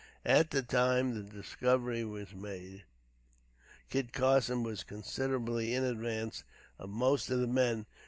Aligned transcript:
At 0.25 0.49
the 0.49 0.63
time 0.63 1.13
the 1.13 1.21
discovery 1.21 2.03
was 2.03 2.33
made, 2.33 2.85
Kit 3.91 4.13
Carson 4.13 4.63
was 4.63 4.83
considerably 4.83 5.75
in 5.75 5.83
advance 5.83 6.43
of 6.79 6.89
most 6.89 7.29
of 7.29 7.39
the 7.39 7.45
men. 7.45 7.85